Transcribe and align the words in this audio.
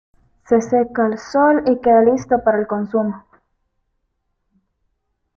Se 0.47 0.59
seca 0.61 1.05
al 1.05 1.19
sol 1.19 1.63
y 1.67 1.79
queda 1.79 2.01
listo 2.01 2.43
para 2.43 2.61
su 2.63 2.67
consumo. 2.67 3.23